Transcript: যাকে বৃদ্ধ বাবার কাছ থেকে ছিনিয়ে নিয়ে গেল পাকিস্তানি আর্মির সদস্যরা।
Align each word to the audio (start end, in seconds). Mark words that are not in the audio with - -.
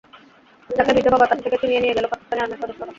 যাকে 0.69 0.91
বৃদ্ধ 0.95 1.07
বাবার 1.13 1.29
কাছ 1.31 1.39
থেকে 1.43 1.57
ছিনিয়ে 1.61 1.81
নিয়ে 1.83 1.95
গেল 1.97 2.05
পাকিস্তানি 2.11 2.39
আর্মির 2.41 2.59
সদস্যরা। 2.61 2.87